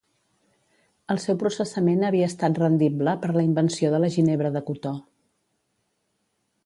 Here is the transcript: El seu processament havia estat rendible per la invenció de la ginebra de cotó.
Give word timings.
El 1.15 1.19
seu 1.25 1.35
processament 1.43 2.01
havia 2.09 2.29
estat 2.31 2.57
rendible 2.63 3.13
per 3.25 3.31
la 3.37 3.45
invenció 3.51 3.93
de 3.97 4.01
la 4.05 4.11
ginebra 4.17 4.53
de 4.57 4.67
cotó. 4.71 4.99